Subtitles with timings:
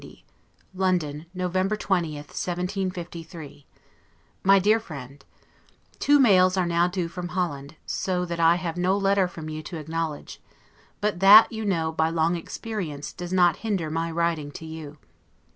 [0.01, 0.23] LETTER CXC
[0.73, 3.67] LONDON, November 20, 1753
[4.43, 5.25] MY DEAR FRIEND:
[5.99, 9.61] Two mails are now due from Holland, so that I have no letter from you
[9.61, 10.41] to acknowledge;
[11.01, 14.97] but that, you know, by long experience, does not hinder my writing to you.